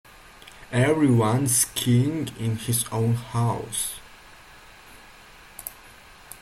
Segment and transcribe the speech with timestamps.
[0.71, 3.97] Every one is king in his own house.